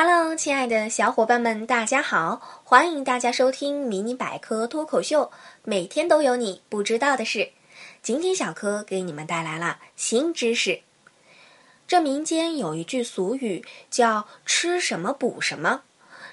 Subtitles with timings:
[0.00, 2.40] Hello，亲爱的小伙伴们，大家好！
[2.62, 5.32] 欢迎大家收听迷你百科脱口秀，
[5.64, 7.50] 每天都有你不知道的事。
[8.00, 10.82] 今天小柯给你们带来了新知识。
[11.88, 15.82] 这民间有一句俗语叫“吃什么补什么”，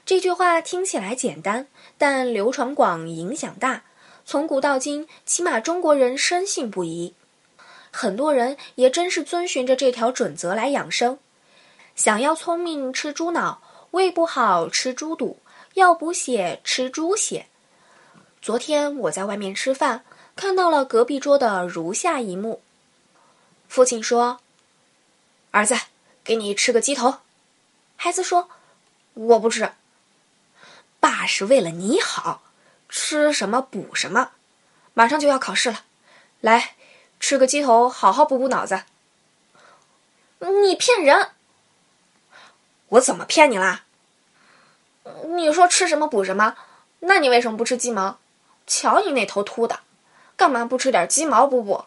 [0.06, 1.66] 这句话听起来简单，
[1.98, 3.82] 但流传广，影响大。
[4.28, 7.16] 从古到今，起码中国人深信不疑。
[7.90, 11.18] 很多人也真是遵循着这条准则来养生。
[11.96, 13.62] 想要聪明吃猪脑，
[13.92, 15.40] 胃不好吃猪肚，
[15.76, 17.48] 要补血吃猪血。
[18.42, 20.04] 昨天我在外面吃饭，
[20.36, 22.62] 看到了隔壁桌的如下一幕：
[23.70, 24.42] 父亲说
[25.52, 25.76] ：“儿子，
[26.24, 27.20] 给你吃个鸡头。”
[27.96, 28.50] 孩子说
[29.16, 29.72] ：“我不吃。”
[31.00, 32.42] 爸是为了你好，
[32.90, 34.32] 吃什么补什么。
[34.94, 35.86] 马上就要考试了，
[36.42, 36.76] 来
[37.22, 38.84] 吃个鸡头，好好补补脑子。
[40.40, 41.32] 你骗人！
[42.96, 43.84] 我怎么骗你啦？
[45.36, 46.56] 你说吃什么补什么，
[47.00, 48.20] 那你为什么不吃鸡毛？
[48.68, 49.80] 瞧你那头秃的，
[50.36, 51.86] 干嘛不吃点鸡毛补补？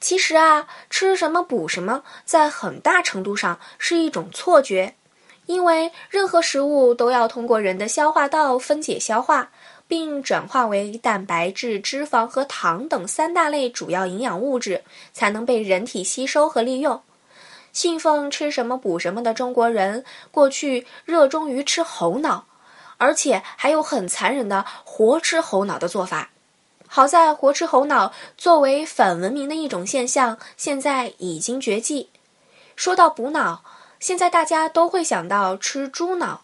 [0.00, 4.94] 其实啊，吃什么补什么，在很大程度上是一种错觉，
[5.46, 9.50] 因为任何食物都要通过人的消化道分解消化，
[9.86, 17.00] 并转化为蛋白质、脂肪和糖等三大类主要营养物质，才能被人体吸收和利用。
[17.74, 22.46] 信奉吃什么补什么的中国人，过去热衷于吃猴脑，
[22.96, 26.30] 而且还有很残忍的活吃猴脑的做法。
[26.86, 32.08] 好在活吃猴脑作为反文明的一种现象，现在已经绝迹。
[32.76, 33.64] 说到补脑，
[33.98, 36.42] 现在大家都会想到吃猪脑。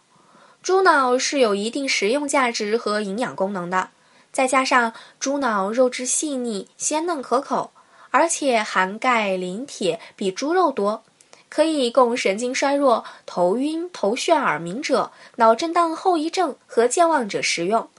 [0.63, 3.91] 猪脑是有一定食用价值和营养功能的，
[4.33, 7.71] 再加上猪脑肉质细腻、鲜嫩可口，
[8.11, 11.05] 而且含钙、磷、铁比猪肉多。
[11.51, 17.91] 可以供神经衰弱、头晕、头眩、耳鸣者、脑震荡后遗症和健忘者食用。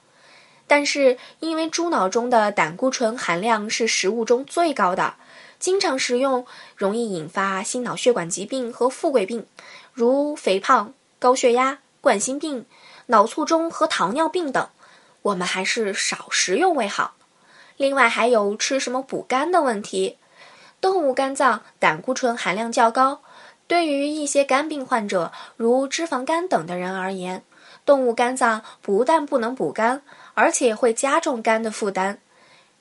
[0.66, 5.16] 但是，因为猪脑中的胆固醇含量是食物中最高的，
[5.59, 9.46] 经常食用容易引发心脑血管疾病和富贵病，
[9.94, 12.66] 如肥胖、高血压、冠心病、
[13.08, 14.70] 脑卒中和糖尿病等。
[15.24, 17.16] 我们还是少食用为好。
[17.75, 20.18] 另外，还有吃什么补肝的问题。
[20.80, 23.22] 动物肝脏胆固醇含量较高。
[23.72, 27.42] 对于一些肝病患者，如脂肪肝等的人而言，
[27.86, 30.02] 动物肝脏不但不能补肝，
[30.34, 32.20] 而且会加重肝的负担。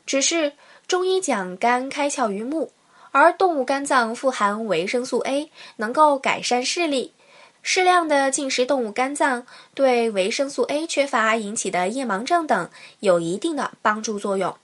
[0.05, 0.55] 只是
[0.89, 2.73] 中医讲肝开窍于目，
[3.13, 7.15] 而动物肝脏富含维生素 A，能够改善视力。
[7.63, 12.69] 适量的进食动物肝脏，对维生素 A 缺乏引起的夜盲症等
[12.99, 14.57] 有一定的帮助作用。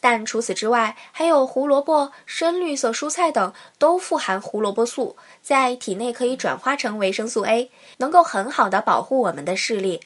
[0.00, 10.00] 但除此之外，还有胡萝卜、深绿色蔬菜等都富含胡萝卜素，在体内可以转化成维生素 A，能够很好的保护我们的视力。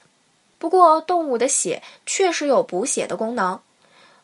[0.59, 3.60] 不过，动物的血确实有补血的功能。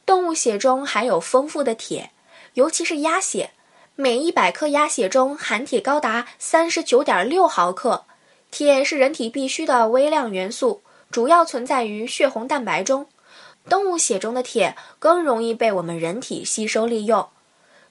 [0.05, 2.11] 动物血中含有丰富的铁，
[2.55, 3.51] 尤其是鸭血，
[3.95, 8.05] 每一百克鸭血中含铁高达三十九点六毫克。
[8.51, 10.83] 铁是人体必需的微量元素，
[11.13, 13.07] 主要存在于血红蛋白中。
[13.69, 17.29] 动物血中的铁更容易被我们人体吸收利用，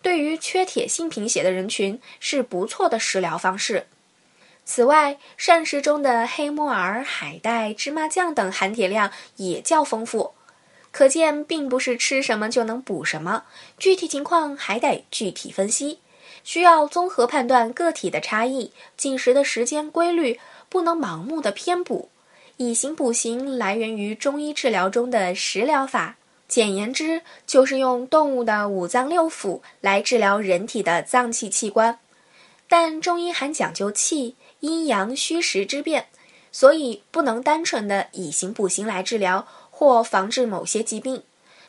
[0.02, 3.88] 对于缺铁性贫血的人群是不错的食疗方式。
[4.66, 10.34] 此外，膳食中的黑木耳、海带、芝麻酱等含铁量也较丰富，
[10.92, 13.46] 可见并不是吃什么就能补什么，
[13.78, 16.00] 具体情况还得具体分析，
[16.44, 22.10] 需要综合判断个体的差异、进食的时间规律，不能盲目的偏补。
[22.62, 26.18] 以形补形来源于中医治疗中的食疗法，
[26.50, 32.00] 简言之就是用动物的五脏六腑来治疗人体的脏器器官。
[32.68, 36.08] 但中医还讲究气、阴阳、虚实之变，
[36.52, 41.24] 所以不能单纯的以形补形来治疗或防治某些疾病。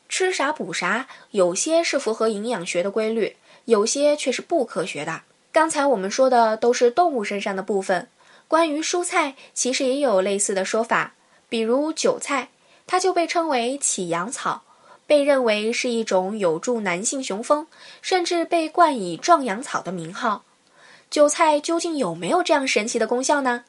[0.08, 3.36] 吃啥补啥，有些是符合营养学的规律，
[3.66, 5.22] 有些却是不科学的。
[5.52, 8.08] 刚才我们说的都是动物身上的部分。
[8.50, 11.14] 关于蔬菜，其实也有类似的说法，
[11.48, 12.48] 比如韭菜，
[12.84, 14.64] 它就被称为起阳草，
[15.06, 17.68] 被认为是一种有助男性雄风，
[18.02, 20.42] 甚至被冠以壮阳草的名号。
[21.08, 23.66] 韭菜究竟有没有这样神奇的功效呢？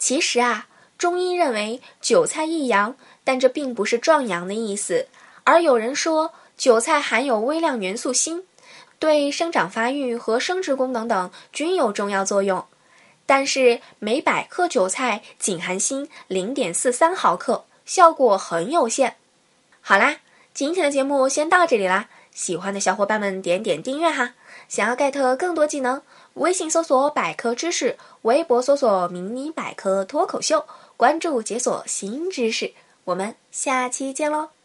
[0.00, 0.66] 其实啊，
[0.98, 5.06] 中医认为韭菜益阳，但这并不是壮阳的意思，
[5.44, 8.42] 而有人说韭菜含有微量元素锌，
[8.98, 12.66] 对生长发育和生殖功能等均有重要作用。
[13.28, 19.16] 但是每百克韭菜仅含锌零点四三毫克，效果很有限。
[19.82, 20.16] 好啦，
[20.54, 24.32] 今天的节目先到这里啦，喜欢的小伙伴们点点订阅哈。
[24.66, 26.00] 想要 get 更多技能，
[26.34, 30.64] 微信搜索“百科知识”，微博搜索“迷你百科脱口秀”，
[30.96, 32.72] 关注解锁新知识。
[33.04, 34.57] 我们下期见喽！